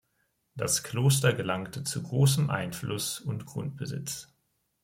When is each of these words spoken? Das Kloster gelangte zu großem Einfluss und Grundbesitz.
Das 0.55 0.81
Kloster 0.81 1.31
gelangte 1.31 1.83
zu 1.83 2.01
großem 2.01 2.49
Einfluss 2.49 3.19
und 3.19 3.45
Grundbesitz. 3.45 4.33